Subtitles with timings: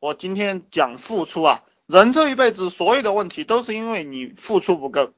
[0.00, 5.10] 我今天讲付出啊，人这一辈子所有的问题都是因为你付出不够，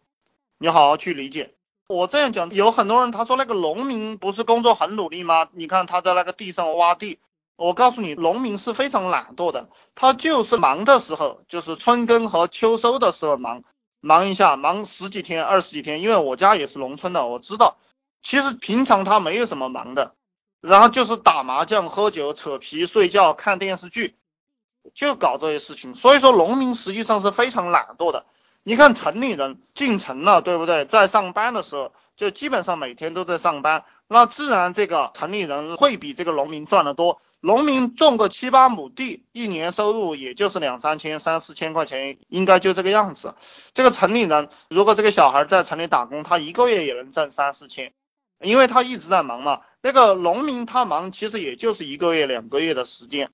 [0.59, 1.53] 你好好去理解。
[1.87, 5.49] 我这样讲，有很多人他说那个农民不是工作很努力吗？
[5.53, 7.19] 你看他在那个地上挖地，
[7.57, 13.63] 我告诉你，农民是非常懒惰的，他就是忙的时候，就是春耕和秋收的时候忙，
[14.01, 16.01] 忙一下，忙十几天、二十几天。
[16.01, 17.77] 因为我家也是农村的，我知道，
[18.23, 20.15] 其实平常他没有什么忙的，
[20.63, 24.15] 然后就是打麻将、喝酒、扯皮、睡觉、看电视剧。
[24.95, 28.25] 就搞这些事情，所以说农民实际上是非常懒惰的。
[28.63, 30.85] 你看城里人进城了，对不对？
[30.85, 37.21] 在上班的时候，就基本上每天都在上班，那自然这个城里人会比这个农民赚得多。
[37.43, 43.35] 农民种个七八亩地，一年收入也就是两三千、三四千块钱，应该就这个样子。
[43.73, 47.95] 这个城里人如果这个小孩在城里打工，他一个月也能挣三四千，
[48.43, 49.63] 因为他一直在忙嘛。
[49.83, 53.31] 那个农民他忙，其实也就是一个月、两个月的时间。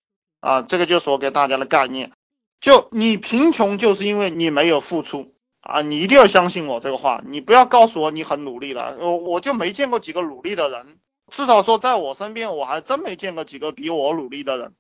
[0.47, 2.13] 啊，这个就是我给大家的概念，
[2.61, 10.99] 就你贫穷就是因为你没有付出啊，你一定要相信我这个话，你不要告诉我你很努力了，我我就没见过几个努力的人，
[11.33, 14.75] 至少说在我身边我还真没见过几个比我努力的人，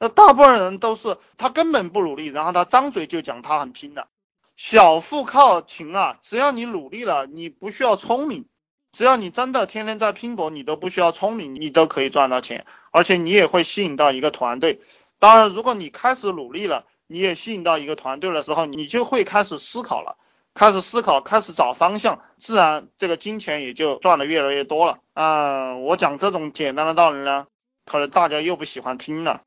[0.00, 4.08] 那大部分人都是他根本不努力，然后他张嘴就讲他很拼的，
[4.56, 8.46] 小富靠勤啊，只要你努力了，你不需要聪明，
[8.90, 14.80] 只要你真的天天在拼搏，你都不需要聪明，你都可以赚到钱，而且你也会吸引到一个团队。
[15.22, 20.16] 当然，如果你开始努力了，你也吸引到一个团队的时候，你就会开始思考了，
[20.52, 24.98] 开始思考，开始找方向，自然这个金钱也就赚的越来越多了。
[25.14, 27.46] 嗯，我讲这种简单的道理呢，
[27.86, 29.42] 可能大家又不喜欢听了，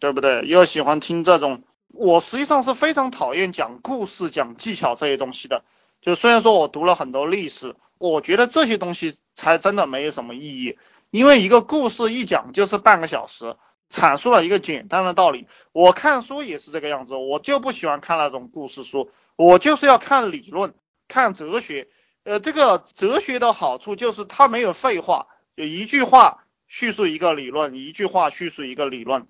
[0.00, 0.46] 对不对？
[0.46, 1.62] 又喜欢听这种，
[1.92, 5.62] 我实际上是非常讨厌讲故事、讲技巧这些东西的。
[6.00, 10.78] 就虽然说我读了很多历史，我觉得这些东西才真的没有什么意义，
[11.10, 13.56] 因为一个故事一讲就是半个小时。
[13.92, 20.74] 阐述了一个简单的道理，我看书也是这个样子，我就不喜欢看那种故事书，我就是要看理论，
[21.08, 21.88] 看哲学。
[22.24, 29.26] 呃，这个哲学的好处就是它没有废话，就一句话叙述一个理论，一句话叙述一个理论，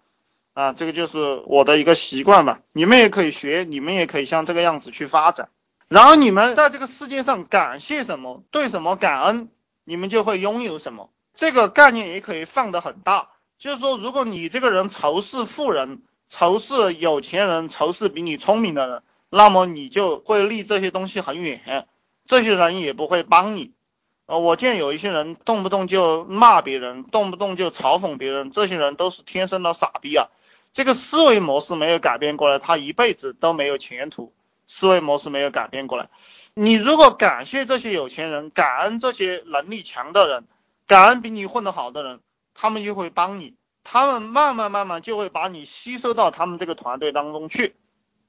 [0.55, 2.59] 啊，这个就是我的一个习惯吧。
[2.73, 5.51] 你们也可以学，你们也可以像这个样子去发展。
[5.89, 9.49] 然后你们在这个世界上感谢什么，对什么感恩，
[9.85, 11.11] 你们就会拥有什么。
[11.37, 13.29] 这个概念也可以放得很大。
[13.59, 21.89] 就是说，如果你这个人仇视富人，仇视有钱人，仇视比你聪明的人，那么你就会离这些东西很远，
[22.25, 23.73] 这些人也不会帮你。
[24.27, 30.29] 呃，我见有一些人动不动就骂别人，动不动就嘲讽别人，这些人都是天生的傻逼啊！
[30.73, 34.35] 这个思维模式没有改变过来，他一辈子都没有前途。
[34.71, 36.11] 思维模式没有改变过来，
[36.53, 40.45] 你如果感谢这些有钱人，感恩这些能力强的人，
[40.87, 42.21] 感恩比你混得好的人。
[42.61, 43.55] 他们就会帮你，
[43.85, 47.77] 他们慢慢慢慢就会把你吸收到他们这个团队当中去。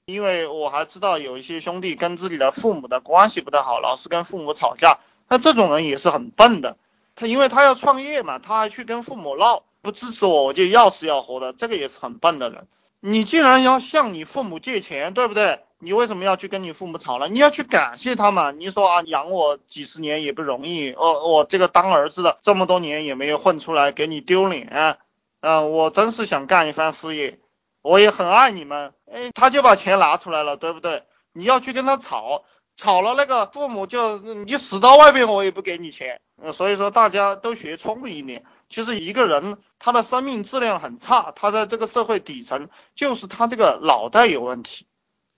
[0.06, 6.78] 因为我还知道有一些兄弟跟自己的父母的关系不太好，老是跟父母吵架，那这种人也是很笨的。
[7.16, 12.67] 他因为他要创业嘛，他还去跟父母闹，不支持我我就要死要活的，这个也是很笨的人。
[13.02, 15.60] 你既然要向你父母借钱，对不对？
[15.82, 17.30] 你为什么要去跟你父母吵呢？
[17.30, 18.60] 你要去感谢他们。
[18.60, 24.98] 你说啊，养我几十年也不容易，我我这个当儿子的这么多年也没有混出来，给你丢脸。
[25.40, 27.40] 嗯，我真是想干一番事业，
[27.82, 28.94] 我也很爱你们。
[29.09, 31.04] 哎，他就把钱拿出来了，对不对？
[31.32, 32.44] 你要去跟他吵，
[32.76, 36.20] 吵了那个父母就你死到外边，我也不给你钱。
[36.54, 38.44] 所以说大家都学聪明一点。
[38.69, 44.85] 其实一个人他的生命质量很差，他在这个社会底层就是他这个脑袋有问题。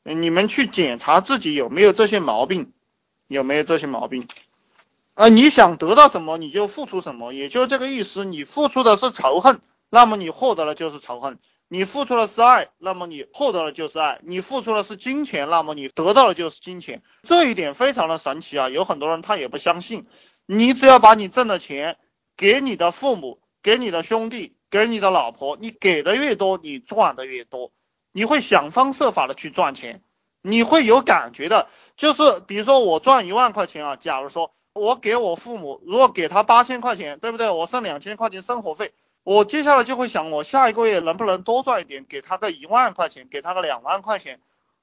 [0.04, 2.74] 你们去检查自己有没有这些毛病，
[3.28, 4.28] 有没有这些毛病？
[5.14, 8.26] 啊，你想得到什么你就付出什么，也就这个意思。
[8.26, 11.36] 你付出的是仇恨，那么你获得的就是仇恨；
[11.68, 17.04] 你付出的是爱，那么你获得的就是爱；你付出的是金钱，那么你得到的就是金钱。
[17.24, 18.70] 这一点非常的神奇啊！
[18.70, 20.08] 有很多人他也不相信。
[20.48, 21.98] 你只要把你挣的钱
[22.42, 27.72] 给你的父母、给你的兄弟、给你的老婆，你给的越多，你赚的越多。
[28.14, 30.02] 你会想方设法的去赚钱，
[30.42, 31.68] 你会有感觉的，
[31.98, 37.52] 就是比如说我赚一万块钱啊，假如说我给我父母，如果给他八千块钱，对不对？
[37.52, 38.92] 我剩两千块钱生活费，
[39.24, 44.40] 我接下来就会想，我下一个月能不能多赚一点，给他个一万块钱，给他个两万块钱，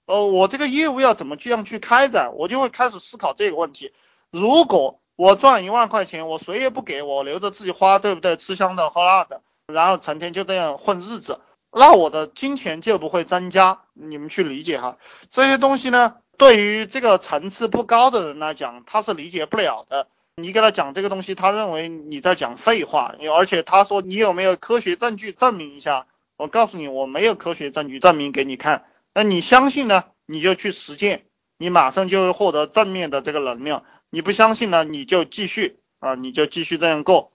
[0.07, 3.93] 呃，我这个业务要怎么这样去开展，我就会开始思考这个问题。
[4.31, 8.37] 如果我赚一万块钱，我谁也不给我留着自己花，对不对？
[8.37, 11.41] 吃香的喝辣的，然后成天就这样混日子。
[11.73, 14.97] 那我的金钱就不会增加，你们去理解哈。
[15.33, 20.07] 这些东西呢，对于这个层次不高的人来讲，他是理解不了的。
[20.37, 26.07] 你给他讲这个东西，他认为你在讲废话，而且他说你有没有科学证据证明一下？
[26.37, 28.85] 我告诉你，我没有科学证据证明给你看。
[29.13, 30.05] 那你相信呢？
[30.27, 31.25] 你就去实践，
[31.59, 33.85] 你马上就会获得正面的这个能量。
[34.11, 37.33] 你不相信呢，你就继续啊，你就继续这样过。